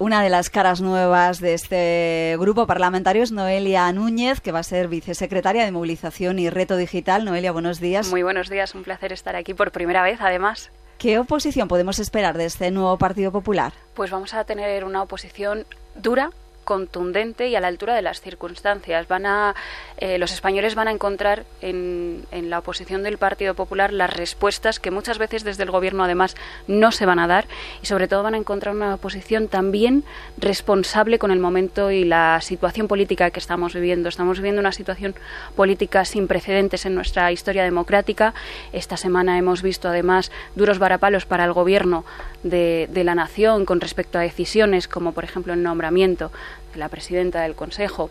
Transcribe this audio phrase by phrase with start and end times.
[0.00, 4.62] Una de las caras nuevas de este grupo parlamentario es Noelia Núñez, que va a
[4.62, 7.26] ser vicesecretaria de Movilización y Reto Digital.
[7.26, 8.08] Noelia, buenos días.
[8.08, 10.70] Muy buenos días, un placer estar aquí por primera vez, además.
[10.96, 13.74] ¿Qué oposición podemos esperar de este nuevo Partido Popular?
[13.92, 16.30] Pues vamos a tener una oposición dura,
[16.70, 19.08] contundente y a la altura de las circunstancias.
[19.08, 19.56] Van a,
[19.98, 24.78] eh, los españoles van a encontrar en, en, la oposición del Partido Popular las respuestas
[24.78, 26.36] que muchas veces desde el Gobierno además
[26.68, 27.48] no se van a dar
[27.82, 30.04] y sobre todo van a encontrar una oposición también
[30.38, 34.08] responsable con el momento y la situación política que estamos viviendo.
[34.08, 35.16] Estamos viviendo una situación
[35.56, 38.32] política sin precedentes en nuestra historia democrática.
[38.72, 42.04] Esta semana hemos visto además duros varapalos para el Gobierno
[42.42, 46.30] de, la nación con respecto a decisiones como por ejemplo el nombramiento
[46.74, 48.10] la presidenta del Consejo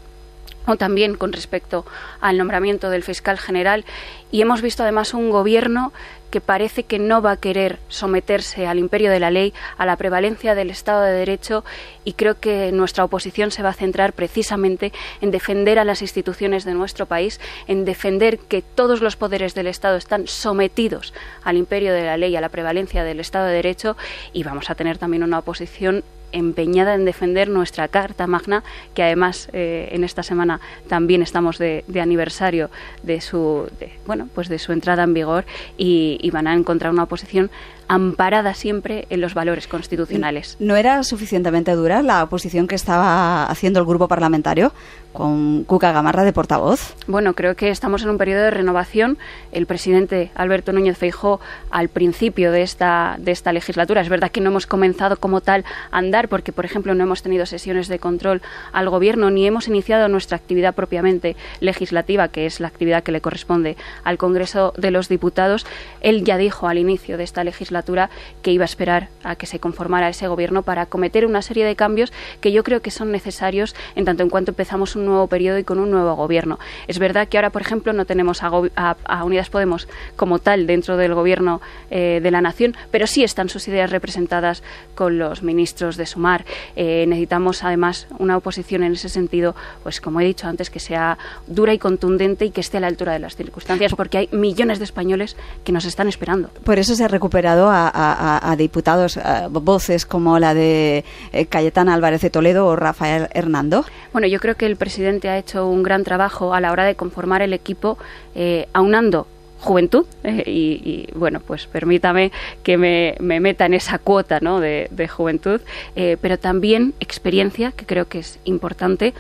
[0.66, 1.86] o también con respecto
[2.22, 3.86] al nombramiento del fiscal general.
[4.32, 5.92] Y hemos visto además un gobierno
[6.30, 9.96] que parece que no va a querer someterse al imperio de la ley, a la
[9.96, 11.66] prevalencia del Estado de Derecho
[12.06, 16.66] y creo que nuestra oposición se va a centrar precisamente en defender a las instituciones
[16.66, 21.94] de nuestro país, en defender que todos los poderes del Estado están sometidos al imperio
[21.94, 23.98] de la ley, a la prevalencia del Estado de Derecho
[24.32, 28.64] y vamos a tener también una oposición empeñada en defender nuestra Carta Magna,
[28.94, 32.70] que además eh, en esta semana también estamos de, de aniversario
[33.04, 35.46] de su, de, bueno, pues de su entrada en vigor
[35.78, 37.50] y, y van a encontrar una oposición
[37.88, 40.58] amparada siempre en los valores constitucionales.
[40.60, 44.72] ¿No era suficientemente dura la oposición que estaba haciendo el grupo parlamentario
[45.12, 46.94] con Cuca Gamarra de portavoz?
[47.08, 49.18] Bueno, creo que estamos en un periodo de renovación.
[49.52, 51.40] El presidente Alberto Núñez Feijó
[51.72, 55.66] al principio de esta, de esta legislatura, es verdad que no hemos comenzado como tal
[55.90, 58.42] a andar porque, por ejemplo, no hemos tenido sesiones de control
[58.74, 63.22] al gobierno ni hemos iniciado nuestra actividad propiamente legislativa, que es la actividad que le
[63.22, 65.66] corresponde al Congreso de los Diputados.
[66.02, 68.10] Él ya dijo al inicio de esta legislatura
[68.42, 71.76] que iba a esperar a que se conformara ese gobierno para acometer una serie de
[71.76, 72.12] cambios
[72.42, 75.64] que yo creo que son necesarios en tanto en cuanto empezamos un nuevo periodo y
[75.64, 76.60] con un nuevo gobierno.
[76.88, 80.68] Es verdad que ahora, por ejemplo, no tenemos a, a, a Unidas Podemos como tal
[80.68, 84.64] dentro del gobierno eh, de la nación, pero sí están sus ideas representadas
[84.96, 86.46] con los ministros de Sumar.
[86.76, 91.18] Eh, necesitamos además una oposición en ese sentido, pues como he dicho antes, que sea
[91.48, 94.80] dura y contundente y que esté a la altura de las circunstancias, porque hay millones
[94.80, 96.50] de españoles que nos están esperando.
[96.64, 101.46] Por eso se ha recuperado a, a, a diputados, a voces como la de eh,
[101.46, 103.86] Cayetana Álvarez de Toledo o Rafael Hernando?
[104.12, 106.96] Bueno, yo creo que el presidente ha hecho un gran trabajo a la hora de
[106.96, 107.98] conformar el equipo,
[108.36, 109.28] eh, aunando
[109.60, 112.32] juventud eh, y, y, bueno pues permítame
[112.64, 114.60] que me, me, meta en esa cuota ¿no?
[114.60, 115.62] de, de juventud
[115.96, 119.14] eh, pero también experiencia que creo que es importante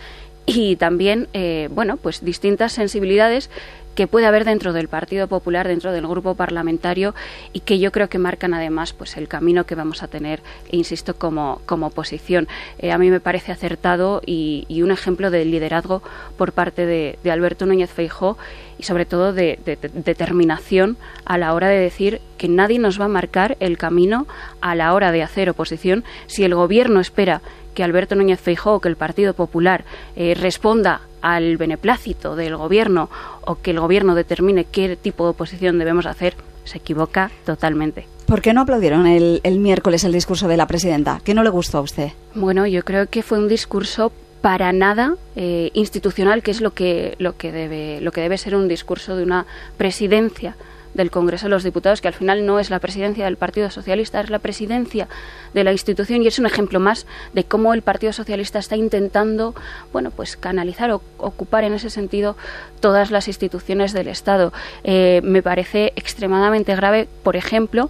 [0.45, 3.49] y también eh, bueno pues distintas sensibilidades
[3.99, 7.13] que puede haber dentro del Partido Popular, dentro del grupo parlamentario
[7.51, 10.39] y que yo creo que marcan además pues el camino que vamos a tener,
[10.69, 12.47] e insisto, como, como oposición.
[12.77, 16.01] Eh, a mí me parece acertado y, un ejemplo de liderazgo
[16.37, 18.37] por parte de, Alberto Núñez Feijó
[18.77, 19.59] y sobre todo de,
[19.93, 20.95] determinación
[21.25, 24.27] a la hora de decir que nadie nos va a marcar el camino
[24.61, 27.41] a la hora de hacer oposición si el gobierno espera
[27.79, 29.85] que Alberto Núñez Feijó, que el Partido Popular
[30.17, 33.09] eh, responda al beneplácito del gobierno
[33.45, 36.35] o que el gobierno determine qué tipo de oposición debemos hacer,
[36.65, 38.05] se equivoca totalmente.
[38.25, 41.21] ¿Por qué no aplaudieron el, el miércoles el discurso de la presidenta?
[41.23, 42.09] ¿Qué no le gustó a usted?
[42.35, 44.11] Bueno, yo creo que fue un discurso
[44.41, 48.57] para nada eh, institucional, que es lo que, lo, que debe, lo que debe ser
[48.57, 49.45] un discurso de una
[49.77, 50.57] presidencia
[50.99, 54.19] del Congreso de los Diputados, que al final no es la presidencia del Partido Socialista,
[54.19, 55.07] es la presidencia
[55.53, 59.55] de la institución y es un ejemplo más de cómo el Partido Socialista está intentando,
[59.93, 62.35] bueno, pues canalizar o ocupar en ese sentido
[62.81, 64.51] todas las instituciones del Estado.
[64.83, 67.89] Eh, me parece extremadamente grave, por ejemplo,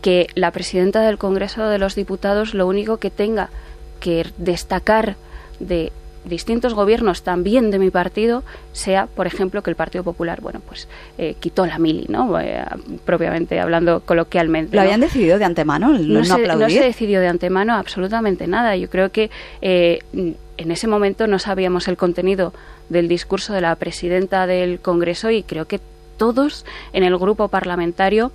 [0.00, 3.50] que la presidenta del Congreso de los Diputados lo único que tenga
[3.98, 5.16] que destacar
[5.58, 5.90] de
[6.28, 8.42] distintos gobiernos también de mi partido
[8.72, 10.88] sea, por ejemplo, que el Partido Popular, bueno, pues
[11.18, 12.38] eh, quitó la mili, ¿no?
[12.40, 12.64] Eh,
[13.04, 14.74] propiamente hablando coloquialmente.
[14.76, 14.86] ¿Lo ¿no?
[14.86, 15.90] habían decidido de antemano?
[15.90, 18.76] No, no, se, no, se, decidió de antemano absolutamente nada.
[18.76, 19.30] Yo creo que
[19.62, 22.52] eh, en ese momento no sabíamos el contenido
[22.88, 25.80] del discurso de la presidenta del Congreso y creo que
[26.16, 28.32] todos en el grupo parlamentario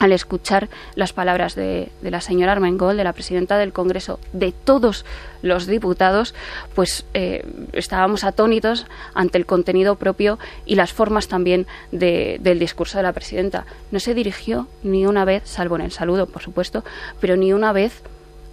[0.00, 5.04] al escuchar las palabras de, la señora Armengol, de la presidenta del Congreso, de todos
[5.42, 6.34] los diputados,
[6.74, 7.44] pues eh,
[7.74, 13.12] estábamos atónitos ante el contenido propio y las formas también de, del discurso de la
[13.12, 13.66] presidenta.
[13.90, 16.82] No se dirigió ni una vez, salvo en el saludo, por supuesto,
[17.20, 18.02] pero ni una vez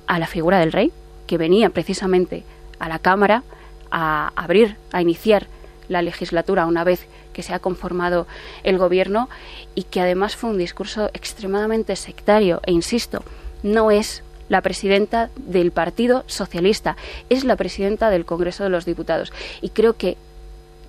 [0.05, 0.91] a la figura del rey,
[1.27, 2.43] que venía precisamente
[2.77, 3.43] a la Cámara
[3.89, 5.47] a abrir, a iniciar
[5.89, 8.27] la legislatura una vez que se ha conformado
[8.63, 9.29] el gobierno
[9.75, 13.23] y que además fue un discurso extremadamente sectario e insisto,
[13.63, 16.95] no es la presidenta del Partido Socialista,
[17.29, 19.33] es la presidenta del Congreso de los Diputados.
[19.61, 20.17] Y creo que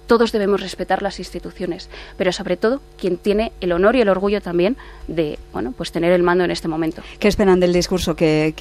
[0.09, 4.41] todos debemos respetar las instituciones, pero sobre todo quien tiene el honor y el orgullo
[4.41, 4.77] también
[5.07, 7.03] de bueno, pues tener el mando en este momento.
[7.21, 8.53] ¿Qué esperan del discurso que,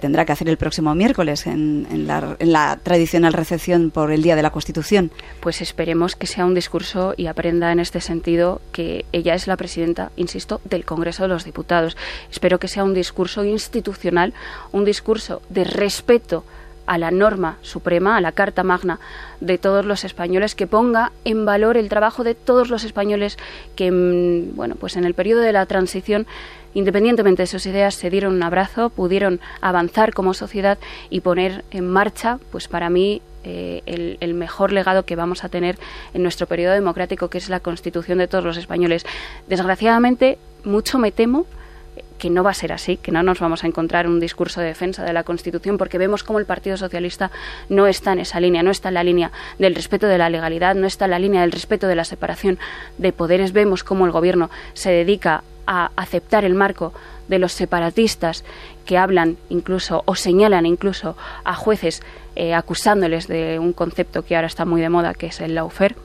[0.00, 4.50] tendrá que hacer el próximo miércoles en, la, tradicional recepción por el Día de la
[4.50, 5.10] Constitución?
[5.40, 9.56] Pues esperemos que sea un discurso y aprenda en este sentido que ella es la
[9.56, 11.96] presidenta, insisto, del Congreso de los Diputados.
[12.30, 14.34] Espero que sea un discurso institucional,
[14.72, 16.44] un discurso de respeto
[16.92, 19.00] a la norma suprema, a la Carta Magna
[19.40, 23.38] de todos los españoles, que ponga en valor el trabajo de todos los españoles
[23.76, 26.26] que, mm, bueno, pues en el periodo de la transición
[26.74, 30.78] independientemente de sus ideas, se dieron un abrazo, pudieron avanzar como sociedad
[31.10, 35.50] y poner en marcha, pues para mí, eh, el, el, mejor legado que vamos a
[35.50, 35.76] tener
[36.14, 39.04] en nuestro periodo democrático, que es la Constitución de todos los españoles.
[39.48, 41.44] Desgraciadamente, mucho me temo
[42.22, 44.68] que no va a ser así, que no nos vamos a encontrar un discurso de
[44.68, 47.32] defensa de la Constitución, porque vemos cómo el Partido Socialista
[47.68, 50.76] no está en esa línea, no está en la línea del respeto de la legalidad,
[50.76, 52.60] no está en la línea del respeto de la separación
[52.96, 53.52] de poderes.
[53.52, 56.92] Vemos cómo el Gobierno se dedica a aceptar el marco
[57.26, 58.44] de los separatistas
[58.86, 62.04] que hablan incluso o señalan incluso a jueces
[62.36, 65.96] eh, acusándoles de un concepto que ahora está muy de moda, que es el lawfare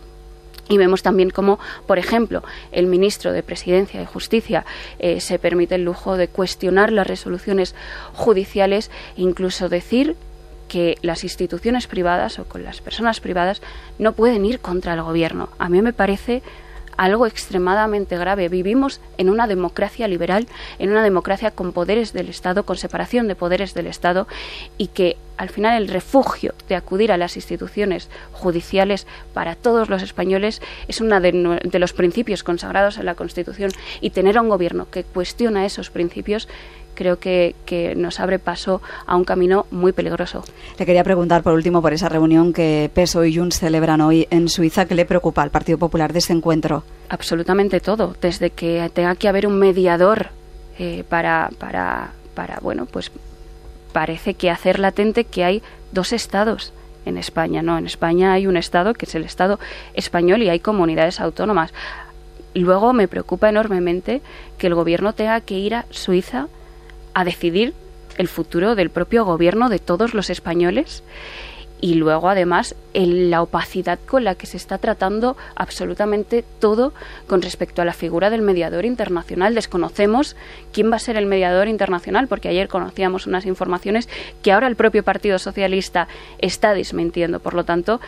[0.70, 4.66] y vemos también cómo, por ejemplo, el ministro de Presidencia y Justicia
[5.00, 7.76] eh, se permite el lujo de cuestionar las resoluciones
[8.14, 10.16] judiciales e incluso decir
[10.68, 13.62] que las instituciones privadas o con las personas privadas
[14.00, 15.50] no pueden ir contra el gobierno.
[15.60, 16.44] A mí me parece
[16.98, 18.50] algo extremadamente grave.
[18.50, 20.48] Vivimos en una democracia liberal,
[20.80, 24.28] en una democracia con poderes del Estado, con separación de poderes del Estado
[24.78, 30.02] y que al final el refugio de acudir a las instituciones judiciales para todos los
[30.02, 33.72] españoles es uno de, los principios consagrados en la Constitución
[34.02, 36.48] y tener a un gobierno que cuestiona esos principios
[36.98, 37.54] creo que,
[37.96, 40.44] nos abre paso a un camino muy peligroso.
[40.78, 44.50] Le quería preguntar por último por esa reunión que PESO y Junts celebran hoy en
[44.50, 44.86] Suiza.
[44.86, 46.84] ¿Qué le preocupa al Partido Popular de ese encuentro?
[47.10, 48.16] Absolutamente todo.
[48.20, 50.30] Desde que tenga que haber un mediador
[50.80, 53.12] eh, para, para, para, bueno, pues
[53.94, 55.62] parece que hacer latente que hay
[55.92, 56.74] dos estados
[57.06, 57.62] en España.
[57.62, 59.60] No, en España hay un estado que es el Estado
[59.94, 61.72] español y hay comunidades autónomas.
[62.56, 64.22] Luego me preocupa enormemente
[64.58, 66.48] que el gobierno tenga que ir a Suiza
[67.18, 67.74] a decidir
[68.20, 71.02] el futuro del propio gobierno de todos los españoles
[71.82, 76.94] y luego además en la opacidad con la que se está tratando absolutamente todo
[77.26, 79.56] con respecto a la figura del mediador internacional.
[79.56, 80.36] Desconocemos
[80.72, 84.08] quién va a ser el mediador internacional porque ayer conocíamos unas informaciones
[84.44, 87.40] que ahora el propio Partido Socialista está desmintiendo.
[87.40, 88.00] Por lo tanto,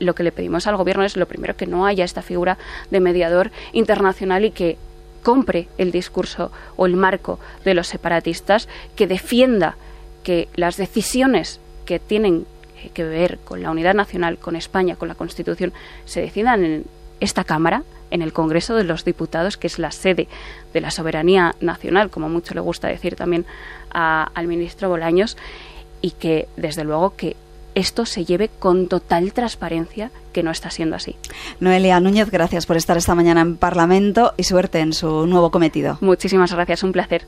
[0.00, 2.58] lo que le pedimos al gobierno es lo primero que no haya esta figura
[2.90, 4.78] de mediador internacional y que
[5.22, 9.76] compre el discurso o el marco de los separatistas, que defienda
[10.22, 12.46] que las decisiones que tienen
[12.94, 15.72] que ver con la unidad nacional, con España, con la Constitución,
[16.04, 16.84] se decidan en
[17.20, 20.28] esta Cámara, en el Congreso de los Diputados, que es la sede
[20.72, 23.44] de la soberanía nacional, como mucho le gusta decir también
[23.90, 25.36] al ministro Bolaños,
[26.00, 27.36] y que, desde luego, que
[27.78, 31.16] esto se lleve con total transparencia, que no está siendo así.
[31.60, 35.98] Noelia Núñez, gracias por estar esta mañana en Parlamento y suerte en su nuevo cometido.
[36.00, 37.22] Muchísimas gracias, un placer.